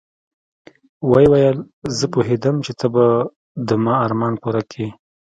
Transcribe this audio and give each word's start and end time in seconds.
ويې 1.11 1.27
ويل 1.31 1.57
زه 1.97 2.05
پوهېدم 2.13 2.55
چې 2.65 2.71
ته 2.79 2.87
به 2.93 3.05
د 3.67 3.69
ما 3.83 3.93
ارمان 4.05 4.33
پوره 4.41 4.63
کيې. 4.71 4.89